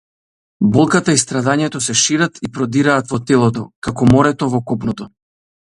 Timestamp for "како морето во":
3.89-4.65